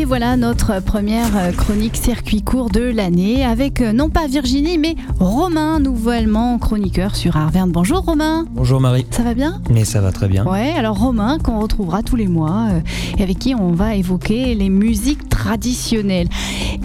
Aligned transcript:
Et 0.00 0.06
voilà 0.06 0.38
notre 0.38 0.82
première 0.82 1.36
euh, 1.36 1.52
chronique 1.52 1.94
circuit 1.94 2.40
court 2.40 2.70
de 2.70 2.80
l'année 2.80 3.44
avec 3.44 3.82
euh, 3.82 3.92
non 3.92 4.08
pas 4.08 4.28
Virginie 4.28 4.78
mais 4.78 4.94
Romain, 5.18 5.78
nouvellement 5.78 6.58
chroniqueur 6.58 7.14
sur 7.16 7.36
Arverne. 7.36 7.70
Bonjour 7.70 7.98
Romain. 7.98 8.46
Bonjour 8.50 8.80
Marie. 8.80 9.04
Ça 9.10 9.22
va 9.22 9.34
bien? 9.34 9.60
Mais 9.70 9.84
ça 9.84 10.00
va 10.00 10.10
très 10.10 10.26
bien. 10.26 10.46
Ouais, 10.46 10.72
alors 10.74 10.98
Romain 10.98 11.36
qu'on 11.38 11.60
retrouvera 11.60 12.02
tous 12.02 12.16
les 12.16 12.28
mois 12.28 12.68
euh, 12.70 12.80
et 13.18 13.22
avec 13.22 13.40
qui 13.40 13.54
on 13.54 13.72
va 13.72 13.94
évoquer 13.94 14.54
les 14.54 14.70
musiques 14.70 15.28
traditionnelles. 15.28 16.28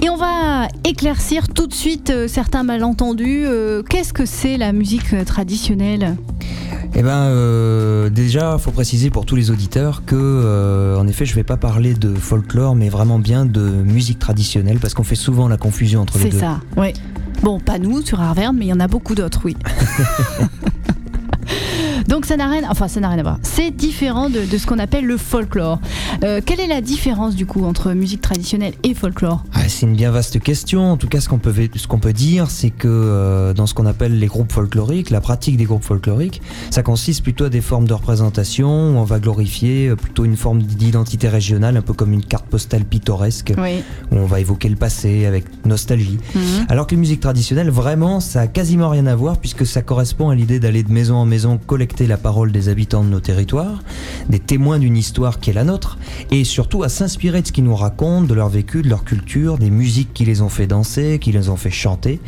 Et 0.02 0.09
on 0.09 0.18
va 0.18 0.68
éclaircir 0.84 1.47
tout 1.47 1.68
de 1.68 1.73
suite 1.73 2.11
certains 2.27 2.63
malentendus. 2.63 3.45
Qu'est-ce 3.89 4.11
que 4.11 4.25
c'est 4.25 4.57
la 4.57 4.73
musique 4.73 5.25
traditionnelle? 5.25 6.18
Eh 6.98 7.04
ben, 7.04 7.23
euh, 7.23 8.09
déjà, 8.09 8.57
faut 8.57 8.71
préciser 8.71 9.09
pour 9.09 9.25
tous 9.25 9.36
les 9.36 9.52
auditeurs 9.52 10.04
que, 10.05 10.16
euh, 10.16 10.98
en 10.98 11.07
effet, 11.07 11.25
je 11.25 11.36
vais 11.36 11.44
pas 11.44 11.57
parler 11.57 11.94
de 11.94 12.16
folklore, 12.16 12.73
mais 12.75 12.88
vraiment 12.88 13.20
bien 13.20 13.45
de 13.45 13.62
musique 13.62 14.18
traditionnelle, 14.18 14.80
parce 14.80 14.94
qu'on 14.94 15.04
fait 15.04 15.16
souvent 15.16 15.49
la 15.49 15.58
confusion 15.58 16.02
entre 16.02 16.18
les 16.18 16.26
deux. 16.26 16.31
C'est 16.31 16.40
ça, 16.40 16.62
oui. 16.77 16.94
Bon, 17.44 17.59
pas 17.59 17.80
nous 17.80 18.02
sur 18.02 18.21
Arverne, 18.21 18.55
mais 18.58 18.66
il 18.66 18.70
y 18.70 18.73
en 18.73 18.80
a 18.80 18.88
beaucoup 18.88 19.13
d'autres, 19.13 19.41
oui. 19.44 19.58
Donc 22.08 22.26
ça 22.26 22.38
n'a 22.38 22.48
rien, 22.48 22.62
enfin 22.70 22.88
ça 22.88 23.00
n'a 23.00 23.09
rien 23.09 23.20
à 23.20 23.23
voir. 23.23 23.40
C'est 23.41 23.72
différent 23.72 24.30
de, 24.30 24.46
ce 24.58 24.66
qu'on 24.66 24.80
appelle 24.80 25.05
le 25.05 25.18
folklore. 25.18 25.80
Euh, 26.23 26.41
quelle 26.46 26.59
est 26.59 26.68
la 26.68 26.82
différence 26.82 27.36
du 27.36 27.46
coup 27.46 27.66
entre 27.66 27.94
musique 27.94 28.22
traditionnelle 28.22 28.73
et 28.84 28.94
folklore? 28.94 29.44
Ah, 29.54 29.68
C'est 29.68 29.86
une 29.86 29.96
bien 29.96 30.12
vaste 30.12 30.40
question. 30.40 30.91
En 30.91 30.98
tout 30.98 31.08
cas, 31.08 31.20
ce 31.20 31.30
qu'on 31.30 31.40
peut, 31.40 31.54
ce 31.76 31.88
qu'on 31.88 31.99
peut 31.99 32.13
dire, 32.13 32.49
c'est 32.52 32.70
que 32.70 32.88
euh, 32.88 33.54
dans 33.54 33.66
ce 33.66 33.73
qu'on 33.73 33.86
appelle 33.86 34.20
les 34.20 34.27
groupes 34.27 34.52
folkloriques, 34.52 35.10
la 35.10 35.22
pratique 35.22 35.58
des 35.58 35.66
groupes 35.66 35.84
folkloriques, 35.84 36.41
ça 36.70 36.84
consiste 36.84 37.23
plutôt 37.23 37.46
à 37.46 37.49
des 37.49 37.62
formes 37.62 37.88
de 37.88 37.94
représentation 37.94 38.70
où 38.70 38.98
on 38.98 39.04
va 39.04 39.20
glorifier 39.20 39.90
euh, 39.90 39.96
plutôt 39.96 40.26
une 40.26 40.38
forme 40.38 40.62
d'identité 40.62 41.27
régionale, 41.27 41.77
un 41.77 41.82
peu 41.82 41.94
comme 41.94 42.13
une 42.13 42.24
carte 42.24 42.46
postale 42.46 42.85
pittoresque, 42.85 43.54
où 44.12 44.16
on 44.16 44.26
va 44.26 44.40
évoquer 44.40 44.70
le 44.70 44.76
passé 44.76 45.26
avec 45.26 45.46
nostalgie. 45.66 46.20
Mhm. 46.35 46.41
Alors 46.70 46.88
que 46.88 46.91
les 46.91 47.01
musiques 47.01 47.22
traditionnelles, 47.22 47.70
vraiment, 47.70 48.20
ça 48.20 48.41
a 48.41 48.48
quasiment 48.48 48.90
rien 48.90 49.07
à 49.07 49.16
voir 49.16 49.38
puisque 49.38 49.66
ça 49.66 49.82
correspond 49.82 50.29
à 50.29 50.35
l'idée 50.35 50.60
d'aller 50.60 50.84
de 50.84 50.91
maison 50.91 51.16
en 51.16 51.26
maison 51.26 51.57
la 52.04 52.18
parole 52.18 52.51
des 52.51 52.70
habitants 52.70 53.04
de 53.04 53.10
nos 53.10 53.20
territoires, 53.20 53.82
des 54.29 54.40
témoins 54.40 54.79
d'une 54.79 54.98
histoire 54.98 55.40
qui 55.40 55.49
est 55.49 55.54
la 55.54 55.63
nôtre, 55.63 55.98
et 56.32 56.43
surtout 56.43 56.84
à 56.84 56.90
s'inspirer 56.90 57.41
de 57.41 57.48
ce 57.48 57.51
qu'ils 57.51 57.63
nous 57.63 57.76
racontent, 57.76 58.26
de 58.26 58.34
leur 58.34 58.49
vécu, 58.49 58.82
de 58.82 58.90
leur 58.90 59.04
culture, 59.04 59.57
des 59.57 59.70
musiques 59.70 60.13
qui 60.13 60.26
les 60.26 60.41
ont 60.41 60.49
fait 60.49 60.68
danser, 60.68 61.20
qui 61.20 61.32
les 61.32 61.49
ont 61.49 61.55
fait 61.55 61.71
chanter, 61.71 62.20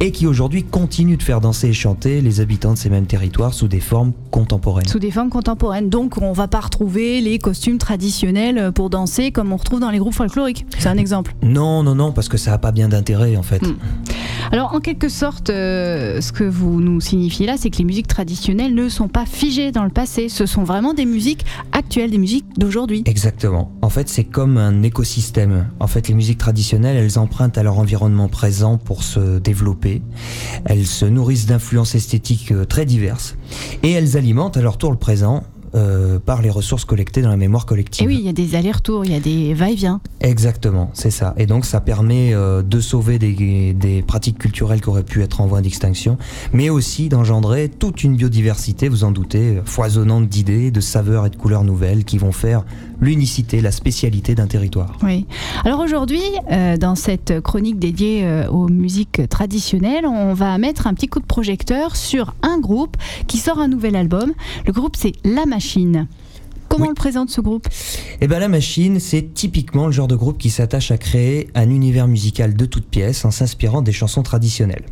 et 0.00 0.12
qui 0.12 0.26
aujourd'hui 0.26 0.62
continuent 0.62 1.16
de 1.16 1.22
faire 1.22 1.40
danser 1.40 1.68
et 1.68 1.72
chanter 1.72 2.20
les 2.20 2.40
habitants 2.40 2.74
de 2.74 2.78
ces 2.78 2.88
mêmes 2.90 3.06
territoires 3.06 3.52
sous 3.52 3.68
des 3.68 3.80
formes 3.80 4.12
contemporaines. 4.30 4.88
Sous 4.88 5.00
des 5.00 5.10
formes 5.10 5.30
contemporaines. 5.30 5.88
Donc 5.88 6.18
on 6.22 6.32
va 6.32 6.46
pas 6.46 6.60
retrouver 6.60 7.20
les 7.20 7.38
costumes 7.38 7.78
traditionnels 7.78 8.70
pour 8.72 8.90
danser 8.90 9.32
comme 9.32 9.52
on 9.52 9.56
retrouve 9.56 9.80
dans 9.80 9.90
les 9.90 9.98
groupes 9.98 10.14
folkloriques. 10.14 10.66
C'est 10.78 10.88
un 10.88 10.98
exemple. 10.98 11.34
Non, 11.42 11.82
non, 11.82 11.94
non, 11.94 12.12
parce 12.12 12.28
que 12.28 12.36
ça 12.36 12.52
n'a 12.52 12.58
pas 12.58 12.72
bien 12.72 12.88
d'intérêt 12.88 13.36
en 13.36 13.42
fait. 13.42 13.62
Hmm. 13.62 13.74
Alors 14.52 14.74
en 14.74 14.80
quelque 14.80 15.08
sorte, 15.08 15.50
euh, 15.50 16.20
ce 16.20 16.32
que 16.32 16.44
vous 16.44 16.80
nous 16.80 17.00
signifiez 17.00 17.46
là, 17.46 17.56
c'est 17.58 17.70
que 17.70 17.78
les 17.78 17.84
musiques 17.84 18.08
traditionnelles 18.08 18.74
ne 18.74 18.88
sont 18.88 19.08
pas 19.08 19.26
figées 19.26 19.72
dans 19.72 19.84
le 19.84 19.90
passé. 19.90 20.28
Ce 20.28 20.46
sont 20.46 20.64
vraiment 20.64 20.94
des 20.94 21.04
musiques 21.04 21.44
actuelles, 21.72 22.10
des 22.10 22.18
musiques 22.18 22.46
d'aujourd'hui. 22.56 23.02
Exactement. 23.06 23.72
En 23.82 23.90
fait, 23.90 24.08
c'est 24.08 24.24
comme 24.24 24.56
un 24.56 24.82
écosystème. 24.82 25.68
En 25.80 25.86
fait, 25.86 26.08
les 26.08 26.14
musiques 26.14 26.38
traditionnelles, 26.38 26.96
elles 26.96 27.18
empruntent 27.18 27.58
à 27.58 27.62
leur 27.62 27.78
environnement 27.78 28.28
présent 28.28 28.78
pour 28.78 29.02
se 29.02 29.38
développer. 29.38 30.02
Elles 30.64 30.86
se 30.86 31.04
nourrissent 31.06 31.46
d'influences 31.46 31.94
esthétiques 31.94 32.52
euh, 32.52 32.64
très 32.64 32.84
diverses 32.84 33.36
et 33.82 33.92
elles 33.92 34.16
alimentent 34.16 34.56
à 34.56 34.62
leur 34.62 34.78
tour 34.78 34.90
le 34.90 34.98
présent 34.98 35.44
euh, 35.76 36.18
par 36.18 36.42
les 36.42 36.50
ressources 36.50 36.84
collectées 36.84 37.22
dans 37.22 37.28
la 37.28 37.36
mémoire 37.36 37.66
collective. 37.66 38.04
Et 38.04 38.06
oui, 38.08 38.16
il 38.18 38.26
y 38.26 38.28
a 38.28 38.32
des 38.32 38.54
allers-retours, 38.54 39.04
il 39.04 39.12
y 39.12 39.14
a 39.14 39.20
des 39.20 39.54
va-et-vient. 39.54 40.00
Exactement, 40.20 40.90
c'est 40.94 41.10
ça. 41.10 41.34
Et 41.36 41.46
donc 41.46 41.64
ça 41.64 41.80
permet 41.80 42.32
euh, 42.32 42.62
de 42.62 42.80
sauver 42.80 43.18
des, 43.18 43.74
des, 43.74 44.02
pratiques 44.02 44.38
culturelles 44.38 44.80
qui 44.80 44.88
auraient 44.88 45.02
pu 45.02 45.22
être 45.22 45.40
en 45.40 45.46
voie 45.46 45.60
d'extinction, 45.60 46.16
mais 46.52 46.70
aussi 46.70 47.08
d'engendrer 47.08 47.68
toute 47.68 48.04
une 48.04 48.16
biodiversité, 48.16 48.88
vous 48.88 49.04
en 49.04 49.10
doutez, 49.10 49.60
foisonnante 49.64 50.28
d'idées, 50.28 50.70
de 50.70 50.80
saveurs 50.80 51.26
et 51.26 51.30
de 51.30 51.36
couleurs 51.36 51.64
nouvelles 51.64 52.04
qui 52.04 52.18
vont 52.18 52.32
faire 52.32 52.64
l'unicité, 53.00 53.60
la 53.60 53.72
spécialité 53.72 54.34
d'un 54.34 54.46
territoire. 54.46 54.96
Oui. 55.02 55.26
Alors 55.64 55.80
aujourd'hui, 55.80 56.22
euh, 56.50 56.76
dans 56.76 56.94
cette 56.94 57.40
chronique 57.40 57.78
dédiée 57.78 58.46
aux 58.50 58.68
musiques 58.68 59.28
traditionnelles, 59.28 60.06
on 60.06 60.34
va 60.34 60.58
mettre 60.58 60.86
un 60.86 60.94
petit 60.94 61.08
coup 61.08 61.20
de 61.20 61.26
projecteur 61.26 61.96
sur 61.96 62.34
un 62.42 62.58
groupe 62.58 62.96
qui 63.26 63.38
sort 63.38 63.58
un 63.58 63.68
nouvel 63.68 63.96
album. 63.96 64.32
Le 64.66 64.72
groupe 64.72 64.96
c'est 64.96 65.12
La 65.24 65.46
Machine. 65.46 66.06
Comment 66.68 66.86
on 66.86 66.88
le 66.88 66.94
présente 66.94 67.30
ce 67.30 67.40
groupe? 67.40 67.68
Eh 68.20 68.26
ben 68.26 68.38
la 68.38 68.48
machine, 68.48 68.98
c'est 68.98 69.34
typiquement 69.34 69.86
le 69.86 69.92
genre 69.92 70.08
de 70.08 70.16
groupe 70.16 70.38
qui 70.38 70.50
s'attache 70.50 70.90
à 70.90 70.98
créer 70.98 71.48
un 71.54 71.70
univers 71.70 72.08
musical 72.08 72.54
de 72.54 72.66
toutes 72.66 72.86
pièces 72.86 73.24
en 73.24 73.30
s'inspirant 73.30 73.82
des 73.82 73.92
chansons 73.92 74.22
traditionnelles. 74.22 74.84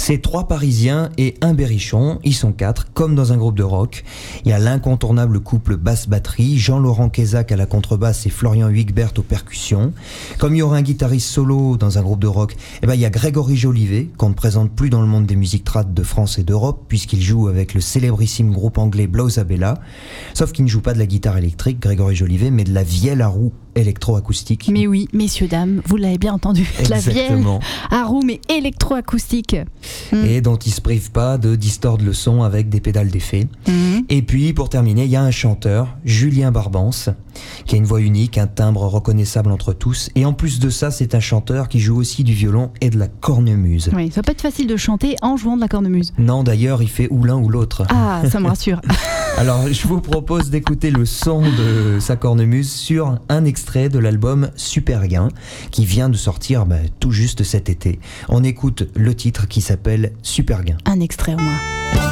C'est 0.00 0.22
trois 0.22 0.48
Parisiens 0.48 1.10
et 1.18 1.34
un 1.42 1.52
Berrichon, 1.52 2.18
ils 2.24 2.34
sont 2.34 2.52
quatre, 2.52 2.90
comme 2.94 3.14
dans 3.14 3.34
un 3.34 3.36
groupe 3.36 3.56
de 3.56 3.62
rock. 3.62 4.04
Il 4.44 4.48
y 4.48 4.54
a 4.54 4.58
l'incontournable 4.58 5.40
couple 5.40 5.76
basse-batterie, 5.76 6.56
Jean-Laurent 6.56 7.10
Kézac 7.10 7.52
à 7.52 7.56
la 7.56 7.66
contrebasse 7.66 8.24
et 8.24 8.30
Florian 8.30 8.68
Huigbert 8.68 9.12
aux 9.18 9.22
percussions. 9.22 9.92
Comme 10.38 10.54
il 10.54 10.58
y 10.58 10.62
aura 10.62 10.76
un 10.76 10.82
guitariste 10.82 11.28
solo 11.28 11.76
dans 11.76 11.98
un 11.98 12.02
groupe 12.02 12.20
de 12.20 12.26
rock, 12.26 12.56
eh 12.82 12.86
ben 12.86 12.94
il 12.94 13.00
y 13.00 13.04
a 13.04 13.10
Grégory 13.10 13.56
Jolivet, 13.56 14.08
qu'on 14.16 14.30
ne 14.30 14.34
présente 14.34 14.70
plus 14.70 14.88
dans 14.88 15.02
le 15.02 15.08
monde 15.08 15.26
des 15.26 15.36
musiques 15.36 15.64
trad 15.64 15.92
de 15.92 16.02
France 16.02 16.38
et 16.38 16.44
d'Europe, 16.44 16.86
puisqu'il 16.88 17.20
joue 17.20 17.48
avec 17.48 17.74
le 17.74 17.82
célébrissime 17.82 18.52
groupe 18.52 18.78
anglais 18.78 19.08
Blowzabella. 19.08 19.74
Sauf 20.32 20.52
qu'il 20.52 20.64
ne 20.64 20.70
joue 20.70 20.80
pas 20.80 20.94
de 20.94 20.98
la 20.98 21.06
guitare 21.06 21.36
électrique, 21.36 21.80
Grégory 21.80 22.16
Jolivet, 22.16 22.50
mais 22.50 22.64
de 22.64 22.72
la 22.72 22.84
vielle 22.84 23.20
à 23.20 23.28
roue 23.28 23.52
électroacoustique. 23.78 24.68
Mais 24.72 24.86
oui, 24.86 25.08
messieurs, 25.12 25.48
dames, 25.48 25.82
vous 25.86 25.96
l'avez 25.96 26.18
bien 26.18 26.32
entendu. 26.32 26.68
La 26.90 26.98
vielle 26.98 27.44
à 27.90 28.04
roue, 28.04 28.22
mais 28.24 28.40
électroacoustique. 28.48 29.56
Hmm. 30.12 30.24
Et 30.24 30.40
dont 30.40 30.56
il 30.56 30.72
se 30.72 30.80
prive 30.80 31.10
pas 31.10 31.38
de 31.38 31.54
distordre 31.54 32.04
le 32.04 32.12
son 32.12 32.42
avec 32.42 32.68
des 32.68 32.80
pédales 32.80 33.10
d'effet. 33.10 33.46
Hmm. 33.66 34.00
Et 34.08 34.22
puis, 34.22 34.52
pour 34.52 34.68
terminer, 34.68 35.04
il 35.04 35.10
y 35.10 35.16
a 35.16 35.22
un 35.22 35.30
chanteur, 35.30 35.96
Julien 36.04 36.50
Barbance, 36.50 37.10
qui 37.66 37.74
a 37.74 37.78
une 37.78 37.84
voix 37.84 38.00
unique, 38.00 38.38
un 38.38 38.46
timbre 38.46 38.82
reconnaissable 38.82 39.50
entre 39.50 39.72
tous. 39.72 40.10
Et 40.14 40.24
en 40.24 40.32
plus 40.32 40.58
de 40.58 40.70
ça, 40.70 40.90
c'est 40.90 41.14
un 41.14 41.20
chanteur 41.20 41.68
qui 41.68 41.80
joue 41.80 41.96
aussi 41.96 42.24
du 42.24 42.32
violon 42.32 42.70
et 42.80 42.90
de 42.90 42.98
la 42.98 43.08
cornemuse. 43.08 43.90
Oui, 43.94 44.10
ça 44.10 44.22
peut 44.22 44.26
pas 44.26 44.32
être 44.32 44.42
facile 44.42 44.66
de 44.66 44.76
chanter 44.76 45.16
en 45.22 45.36
jouant 45.36 45.56
de 45.56 45.60
la 45.60 45.68
cornemuse. 45.68 46.12
Non, 46.18 46.42
d'ailleurs, 46.42 46.82
il 46.82 46.88
fait 46.88 47.08
ou 47.10 47.24
l'un 47.24 47.36
ou 47.36 47.48
l'autre. 47.48 47.84
Ah, 47.90 48.22
ça 48.30 48.40
me 48.40 48.48
rassure. 48.48 48.80
Alors, 49.38 49.68
je 49.70 49.86
vous 49.86 50.00
propose 50.00 50.50
d'écouter 50.50 50.90
le 50.90 51.04
son 51.04 51.42
de 51.42 52.00
sa 52.00 52.16
cornemuse 52.16 52.72
sur 52.72 53.18
un 53.28 53.44
extrait 53.44 53.67
de 53.76 53.98
l'album 53.98 54.50
Super 54.56 55.06
Gain, 55.06 55.28
qui 55.70 55.84
vient 55.84 56.08
de 56.08 56.16
sortir 56.16 56.64
bah, 56.64 56.76
tout 57.00 57.12
juste 57.12 57.44
cet 57.44 57.68
été. 57.68 58.00
On 58.28 58.42
écoute 58.42 58.88
le 58.96 59.14
titre 59.14 59.46
qui 59.46 59.60
s'appelle 59.60 60.12
Super 60.22 60.64
Gain. 60.64 60.78
Un 60.86 61.00
extrait 61.00 61.34
au 61.34 61.38
moins. 61.38 62.07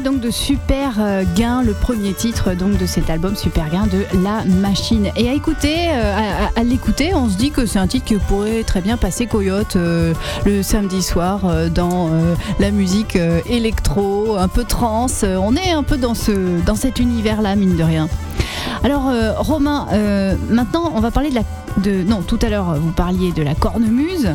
Donc 0.00 0.20
de 0.20 0.30
Super 0.30 0.94
euh, 0.98 1.24
Gain, 1.36 1.62
le 1.62 1.72
premier 1.72 2.14
titre 2.14 2.54
donc 2.54 2.78
de 2.78 2.86
cet 2.86 3.10
album 3.10 3.36
Super 3.36 3.68
Gain 3.70 3.86
de 3.86 4.04
La 4.22 4.44
Machine. 4.44 5.10
Et 5.16 5.28
à 5.28 5.34
écouter, 5.34 5.88
euh, 5.90 6.46
à, 6.54 6.62
l'écouter, 6.62 7.14
on 7.14 7.28
se 7.28 7.36
dit 7.36 7.50
que 7.50 7.66
c'est 7.66 7.78
un 7.78 7.86
titre 7.86 8.06
qui 8.06 8.14
pourrait 8.16 8.62
très 8.62 8.80
bien 8.80 8.96
passer 8.96 9.26
Coyote 9.26 9.76
euh, 9.76 10.14
le 10.46 10.62
samedi 10.62 11.02
soir 11.02 11.40
dans 11.74 12.10
la 12.58 12.70
musique 12.70 13.18
électro, 13.46 14.36
un 14.36 14.48
peu 14.48 14.64
trans. 14.64 15.06
On 15.22 15.56
est 15.56 15.70
un 15.72 15.82
peu 15.82 15.96
dans 15.96 16.14
ce 16.14 16.64
dans 16.64 16.76
cet 16.76 16.98
univers-là, 16.98 17.56
mine 17.56 17.76
de 17.76 17.82
rien. 17.82 18.08
Alors 18.82 19.10
Romain, 19.38 19.86
maintenant 20.48 20.92
on 20.94 21.00
va 21.00 21.10
parler 21.10 21.30
de 21.30 21.34
la 21.34 21.42
de 21.78 22.02
non 22.02 22.22
tout 22.22 22.38
à 22.42 22.48
l'heure 22.48 22.74
vous 22.80 22.92
parliez 22.92 23.32
de 23.32 23.42
la 23.42 23.54
cornemuse. 23.54 24.28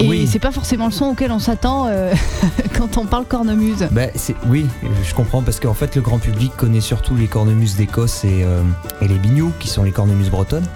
Et 0.00 0.26
c'est 0.26 0.38
pas 0.38 0.52
forcément 0.52 0.86
le 0.86 0.92
son 0.92 1.06
auquel 1.06 1.32
on 1.32 1.38
s'attend 1.38 1.86
euh, 1.86 2.12
quand 2.76 2.98
on 2.98 3.06
parle 3.06 3.24
cornemuse. 3.24 3.88
Bah, 3.90 4.02
oui, 4.48 4.66
je 5.02 5.14
comprends 5.14 5.42
parce 5.42 5.60
qu'en 5.60 5.74
fait 5.74 5.96
le 5.96 6.02
grand 6.02 6.18
public 6.18 6.52
connaît 6.56 6.80
surtout 6.80 7.16
les 7.16 7.26
cornemuses 7.26 7.76
d'Écosse 7.76 8.24
et, 8.24 8.44
euh, 8.44 8.62
et, 9.00 9.08
les 9.08 9.18
bignous 9.18 9.52
qui 9.58 9.68
sont 9.68 9.82
les 9.82 9.92
cornemuses 9.92 10.30
bretonnes. 10.30 10.66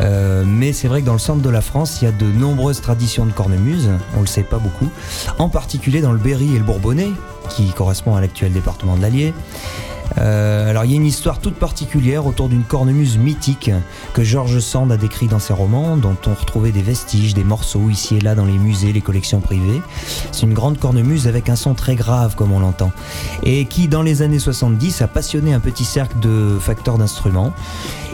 Euh, 0.00 0.44
mais 0.46 0.72
c'est 0.72 0.88
vrai 0.88 1.00
que 1.02 1.06
dans 1.06 1.12
le 1.12 1.18
centre 1.18 1.42
de 1.42 1.50
la 1.50 1.60
France, 1.60 2.00
il 2.00 2.06
y 2.06 2.08
a 2.08 2.12
de 2.12 2.26
nombreuses 2.26 2.80
traditions 2.80 3.26
de 3.26 3.32
cornemuse, 3.32 3.90
on 4.16 4.20
le 4.20 4.26
sait 4.26 4.42
pas 4.42 4.58
beaucoup, 4.58 4.90
en 5.38 5.48
particulier 5.48 6.00
dans 6.00 6.12
le 6.12 6.18
Berry 6.18 6.54
et 6.54 6.58
le 6.58 6.64
Bourbonnais, 6.64 7.10
qui 7.50 7.70
correspond 7.72 8.14
à 8.14 8.20
l'actuel 8.20 8.52
département 8.52 8.96
de 8.96 9.02
l'Allier. 9.02 9.34
Euh, 10.18 10.70
alors 10.70 10.84
il 10.84 10.90
y 10.90 10.94
a 10.94 10.96
une 10.96 11.06
histoire 11.06 11.38
toute 11.38 11.54
particulière 11.54 12.26
autour 12.26 12.48
d'une 12.48 12.62
cornemuse 12.62 13.18
mythique 13.18 13.70
que 14.12 14.22
George 14.22 14.58
Sand 14.60 14.92
a 14.92 14.96
décrit 14.96 15.26
dans 15.26 15.38
ses 15.38 15.52
romans, 15.52 15.96
dont 15.96 16.16
on 16.26 16.34
retrouvait 16.34 16.72
des 16.72 16.82
vestiges, 16.82 17.34
des 17.34 17.44
morceaux 17.44 17.90
ici 17.90 18.16
et 18.16 18.20
là 18.20 18.34
dans 18.34 18.44
les 18.44 18.58
musées, 18.58 18.92
les 18.92 19.00
collections 19.00 19.40
privées. 19.40 19.82
C'est 20.32 20.46
une 20.46 20.54
grande 20.54 20.78
cornemuse 20.78 21.26
avec 21.26 21.48
un 21.48 21.56
son 21.56 21.74
très 21.74 21.96
grave 21.96 22.34
comme 22.36 22.52
on 22.52 22.60
l'entend, 22.60 22.92
et 23.42 23.64
qui 23.66 23.88
dans 23.88 24.02
les 24.02 24.22
années 24.22 24.38
70 24.38 25.02
a 25.02 25.08
passionné 25.08 25.52
un 25.52 25.60
petit 25.60 25.84
cercle 25.84 26.18
de 26.20 26.58
facteurs 26.60 26.98
d'instruments. 26.98 27.52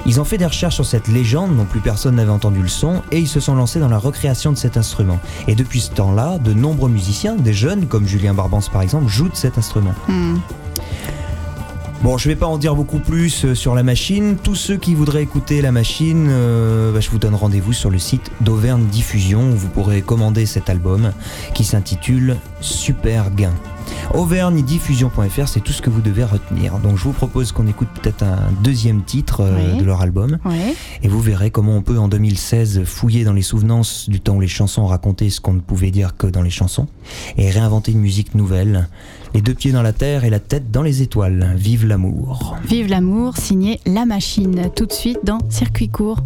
Ils 0.06 0.18
ont 0.18 0.24
fait 0.24 0.38
des 0.38 0.46
recherches 0.46 0.76
sur 0.76 0.86
cette 0.86 1.08
légende 1.08 1.56
dont 1.56 1.66
plus 1.66 1.80
personne 1.80 2.16
n'avait 2.16 2.30
entendu 2.30 2.62
le 2.62 2.68
son 2.68 3.02
et 3.10 3.18
ils 3.18 3.28
se 3.28 3.38
sont 3.38 3.54
lancés 3.54 3.80
dans 3.80 3.88
la 3.88 3.98
recréation 3.98 4.50
de 4.50 4.56
cet 4.56 4.78
instrument. 4.78 5.20
Et 5.46 5.54
depuis 5.54 5.80
ce 5.80 5.90
temps-là, 5.90 6.38
de 6.38 6.54
nombreux 6.54 6.88
musiciens, 6.88 7.34
des 7.34 7.52
jeunes 7.52 7.86
comme 7.86 8.06
Julien 8.06 8.32
Barbance 8.32 8.70
par 8.70 8.80
exemple, 8.80 9.08
jouent 9.08 9.28
de 9.28 9.36
cet 9.36 9.58
instrument. 9.58 9.92
Hmm. 10.08 10.36
Bon, 12.02 12.16
je 12.16 12.28
vais 12.30 12.36
pas 12.36 12.46
en 12.46 12.56
dire 12.56 12.74
beaucoup 12.74 12.98
plus 12.98 13.44
euh, 13.44 13.54
sur 13.54 13.74
la 13.74 13.82
machine. 13.82 14.38
Tous 14.42 14.54
ceux 14.54 14.78
qui 14.78 14.94
voudraient 14.94 15.22
écouter 15.22 15.60
la 15.60 15.70
machine, 15.70 16.28
euh, 16.30 16.92
bah, 16.94 17.00
je 17.00 17.10
vous 17.10 17.18
donne 17.18 17.34
rendez-vous 17.34 17.74
sur 17.74 17.90
le 17.90 17.98
site 17.98 18.30
d'Auvergne 18.40 18.86
Diffusion 18.86 19.50
où 19.50 19.54
vous 19.54 19.68
pourrez 19.68 20.00
commander 20.00 20.46
cet 20.46 20.70
album 20.70 21.12
qui 21.52 21.62
s'intitule 21.62 22.38
Super 22.62 23.30
Gain. 23.30 23.52
Auvergne-diffusion.fr, 24.14 25.48
c'est 25.48 25.60
tout 25.60 25.72
ce 25.72 25.82
que 25.82 25.90
vous 25.90 26.00
devez 26.00 26.24
retenir. 26.24 26.78
Donc 26.78 26.96
je 26.96 27.04
vous 27.04 27.12
propose 27.12 27.52
qu'on 27.52 27.66
écoute 27.66 27.88
peut-être 28.00 28.22
un 28.22 28.50
deuxième 28.62 29.02
titre 29.02 29.42
euh, 29.42 29.76
de 29.76 29.84
leur 29.84 30.00
album. 30.00 30.38
Et 31.02 31.08
vous 31.08 31.20
verrez 31.20 31.50
comment 31.50 31.76
on 31.76 31.82
peut 31.82 31.98
en 31.98 32.08
2016 32.08 32.84
fouiller 32.84 33.24
dans 33.24 33.32
les 33.32 33.42
souvenances 33.42 34.08
du 34.08 34.20
temps 34.20 34.36
où 34.36 34.40
les 34.40 34.48
chansons 34.48 34.86
racontaient 34.86 35.30
ce 35.30 35.40
qu'on 35.40 35.52
ne 35.52 35.60
pouvait 35.60 35.90
dire 35.90 36.16
que 36.16 36.26
dans 36.26 36.42
les 36.42 36.50
chansons 36.50 36.86
et 37.36 37.50
réinventer 37.50 37.92
une 37.92 38.00
musique 38.00 38.34
nouvelle. 38.34 38.88
Les 39.34 39.42
deux 39.42 39.54
pieds 39.54 39.72
dans 39.72 39.82
la 39.82 39.92
terre 39.92 40.24
et 40.24 40.30
la 40.30 40.40
tête 40.40 40.70
dans 40.70 40.82
les 40.82 41.02
étoiles. 41.02 41.54
Vive 41.56 41.86
l'amour. 41.86 42.56
Vive 42.64 42.88
l'amour, 42.88 43.36
signé 43.36 43.80
La 43.86 44.06
Machine. 44.06 44.70
Tout 44.74 44.86
de 44.86 44.92
suite 44.92 45.20
dans 45.24 45.38
Circuit 45.50 45.88
court. 45.88 46.18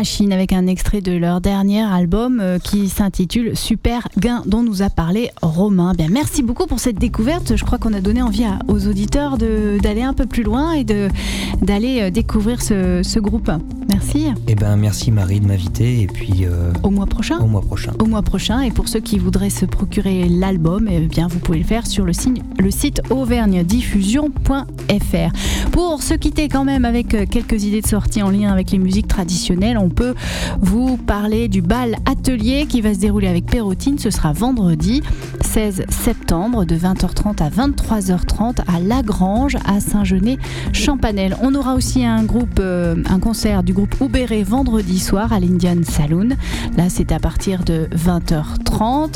Machine 0.00 0.32
avec 0.32 0.54
un 0.54 0.66
extrait 0.66 1.02
de 1.02 1.12
leur 1.12 1.42
dernier 1.42 1.82
album 1.82 2.40
euh, 2.40 2.58
qui 2.58 2.88
s'intitule 2.88 3.54
Super 3.54 4.08
Gain 4.16 4.42
dont 4.46 4.62
nous 4.62 4.80
a 4.80 4.88
parlé 4.88 5.28
Romain. 5.42 5.92
Bien, 5.92 6.08
merci 6.10 6.42
beaucoup 6.42 6.64
pour 6.64 6.80
cette 6.80 6.98
découverte. 6.98 7.54
Je 7.54 7.62
crois 7.66 7.76
qu'on 7.76 7.92
a 7.92 8.00
donné 8.00 8.22
envie 8.22 8.44
aux 8.68 8.86
auditeurs 8.86 9.36
d'aller 9.36 10.00
un 10.00 10.14
peu 10.14 10.24
plus 10.24 10.42
loin 10.42 10.72
et 10.72 10.84
d'aller 10.84 12.00
euh, 12.00 12.10
découvrir 12.10 12.62
ce, 12.62 13.18
groupe. 13.18 13.50
Merci. 13.90 14.28
Eh 14.48 14.54
ben, 14.54 14.76
merci 14.76 15.10
Marie 15.10 15.40
de 15.40 15.46
m'inviter 15.46 16.00
et 16.00 16.06
puis 16.06 16.46
euh, 16.46 16.72
au 16.82 16.88
mois 16.88 17.04
prochain. 17.04 17.38
Au 17.38 17.46
mois 17.46 17.60
prochain. 17.60 17.92
Au 17.98 18.06
mois 18.06 18.22
prochain. 18.22 18.62
Et 18.62 18.70
pour 18.70 18.88
ceux 18.88 19.00
qui 19.00 19.18
voudraient 19.18 19.50
se 19.50 19.66
procurer 19.66 20.30
l'album, 20.30 20.88
eh 20.90 21.00
bien, 21.00 21.28
vous 21.28 21.40
pouvez 21.40 21.58
le 21.58 21.64
faire 21.64 21.86
sur 21.86 22.06
le, 22.06 22.14
signe, 22.14 22.42
le 22.58 22.70
site 22.70 23.02
auvergnediffusion.fr. 23.10 25.70
Pour 25.72 26.02
se 26.02 26.14
quitter 26.14 26.48
quand 26.48 26.64
même 26.64 26.86
avec 26.86 27.08
quelques 27.28 27.64
idées 27.64 27.82
de 27.82 27.86
sortie 27.86 28.22
en 28.22 28.30
lien 28.30 28.50
avec 28.50 28.70
les 28.70 28.78
musiques 28.78 29.08
traditionnelles, 29.08 29.76
on 29.76 29.89
peut 29.90 30.14
vous 30.60 30.96
parler 30.96 31.48
du 31.48 31.62
bal 31.62 31.96
atelier 32.06 32.66
qui 32.66 32.80
va 32.80 32.94
se 32.94 33.00
dérouler 33.00 33.28
avec 33.28 33.46
Perrotine. 33.46 33.98
Ce 33.98 34.10
sera 34.10 34.32
vendredi 34.32 35.02
16 35.42 35.84
septembre 35.88 36.64
de 36.64 36.76
20h30 36.76 37.42
à 37.42 37.50
23h30 37.50 38.58
à 38.66 38.80
Lagrange 38.80 39.56
à 39.66 39.80
Saint-Genès-Champanel. 39.80 41.36
On 41.42 41.54
aura 41.54 41.74
aussi 41.74 42.04
un 42.04 42.22
groupe, 42.22 42.58
euh, 42.60 42.96
un 43.08 43.18
concert 43.18 43.62
du 43.62 43.72
groupe 43.72 44.00
Oubéré 44.00 44.42
vendredi 44.42 44.98
soir 44.98 45.32
à 45.32 45.40
l'Indian 45.40 45.82
Saloon. 45.82 46.30
Là, 46.76 46.88
c'est 46.88 47.12
à 47.12 47.18
partir 47.18 47.64
de 47.64 47.88
20h30. 47.94 49.14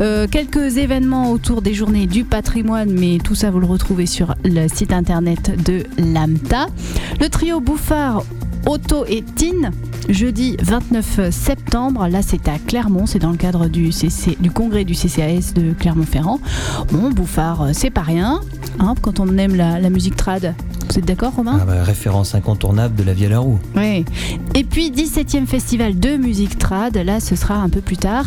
Euh, 0.00 0.26
quelques 0.30 0.76
événements 0.76 1.30
autour 1.30 1.62
des 1.62 1.74
journées 1.74 2.06
du 2.06 2.24
patrimoine, 2.24 2.90
mais 2.92 3.18
tout 3.22 3.34
ça 3.34 3.50
vous 3.50 3.60
le 3.60 3.66
retrouvez 3.66 4.06
sur 4.06 4.34
le 4.44 4.68
site 4.68 4.92
internet 4.92 5.52
de 5.64 5.84
l'AMTA. 5.98 6.66
Le 7.20 7.28
trio 7.28 7.60
Bouffard 7.60 8.24
Auto 8.66 9.04
et 9.06 9.22
Tin, 9.22 9.70
jeudi 10.08 10.56
29 10.60 11.30
septembre. 11.30 12.08
Là, 12.08 12.20
c'est 12.20 12.48
à 12.48 12.58
Clermont, 12.58 13.06
c'est 13.06 13.20
dans 13.20 13.30
le 13.30 13.36
cadre 13.36 13.68
du, 13.68 13.92
CC, 13.92 14.36
du 14.40 14.50
congrès 14.50 14.84
du 14.84 14.94
CCAS 14.94 15.52
de 15.54 15.72
Clermont-Ferrand. 15.72 16.40
Bon, 16.90 17.10
Bouffard, 17.10 17.62
euh, 17.62 17.70
c'est 17.72 17.90
pas 17.90 18.02
rien, 18.02 18.40
hein, 18.80 18.94
quand 19.00 19.20
on 19.20 19.38
aime 19.38 19.54
la 19.54 19.88
musique 19.90 20.16
trad. 20.16 20.54
Vous 20.96 21.00
êtes 21.00 21.08
d'accord, 21.08 21.34
Romain 21.34 21.58
ah 21.60 21.66
bah, 21.66 21.82
Référence 21.82 22.34
incontournable 22.34 22.94
de 22.94 23.02
la 23.02 23.12
Vie 23.12 23.26
à 23.26 23.28
la 23.28 23.38
Roue. 23.40 23.58
Oui. 23.76 24.06
Et 24.54 24.64
puis, 24.64 24.90
17e 24.90 25.44
festival 25.44 26.00
de 26.00 26.16
musique 26.16 26.56
trad. 26.56 26.96
Là, 26.96 27.20
ce 27.20 27.36
sera 27.36 27.56
un 27.56 27.68
peu 27.68 27.82
plus 27.82 27.98
tard. 27.98 28.24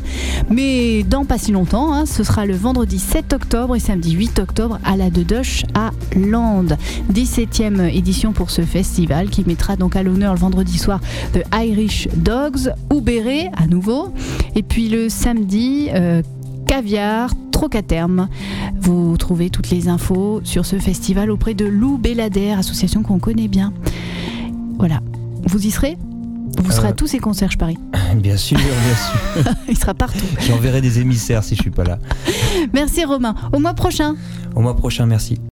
Mais 0.51 1.01
dans 1.01 1.25
pas 1.25 1.39
si 1.39 1.51
longtemps, 1.51 1.91
hein, 1.91 2.05
ce 2.05 2.23
sera 2.23 2.45
le 2.45 2.53
vendredi 2.53 2.99
7 2.99 3.33
octobre 3.33 3.75
et 3.75 3.79
samedi 3.79 4.11
8 4.11 4.37
octobre 4.37 4.77
à 4.85 4.97
la 4.97 5.09
Dedoche 5.09 5.63
à 5.73 5.89
Land. 6.15 6.77
17e 7.11 7.91
édition 7.91 8.33
pour 8.33 8.51
ce 8.51 8.61
festival 8.61 9.31
qui 9.31 9.43
mettra 9.47 9.75
donc 9.75 9.95
à 9.95 10.03
l'honneur 10.03 10.35
le 10.35 10.39
vendredi 10.39 10.77
soir 10.77 10.99
de 11.33 11.41
Irish 11.59 12.07
Dogs 12.17 12.71
Béret 13.01 13.49
à 13.57 13.65
nouveau. 13.65 14.13
Et 14.53 14.61
puis 14.61 14.89
le 14.89 15.09
samedi, 15.09 15.89
euh, 15.95 16.21
caviar, 16.67 17.31
Trocaterme. 17.59 18.29
Vous 18.79 19.17
trouvez 19.17 19.49
toutes 19.49 19.69
les 19.69 19.89
infos 19.89 20.39
sur 20.45 20.65
ce 20.65 20.79
festival 20.79 21.29
auprès 21.29 21.53
de 21.53 21.65
Lou 21.65 21.97
Bellader, 21.97 22.51
association 22.51 23.03
qu'on 23.03 23.19
connaît 23.19 23.49
bien. 23.49 23.73
Voilà. 24.77 25.01
Vous 25.43 25.65
y 25.65 25.69
serez? 25.69 25.97
Vous 26.63 26.71
serez 26.71 26.87
à 26.87 26.91
euh, 26.91 26.93
tous 26.93 27.07
ces 27.07 27.19
concerts, 27.19 27.51
je 27.51 27.57
parie. 27.57 27.77
Bien 28.15 28.37
sûr, 28.37 28.57
bien 28.57 29.43
sûr. 29.43 29.51
Il 29.67 29.77
sera 29.77 29.93
partout. 29.93 30.25
J'enverrai 30.47 30.79
des 30.79 30.99
émissaires 30.99 31.43
si 31.43 31.55
je 31.55 31.61
suis 31.61 31.69
pas 31.69 31.83
là. 31.83 31.99
Merci 32.73 33.03
Romain. 33.03 33.35
Au 33.51 33.59
mois 33.59 33.73
prochain. 33.73 34.15
Au 34.55 34.61
mois 34.61 34.75
prochain, 34.77 35.05
merci. 35.05 35.39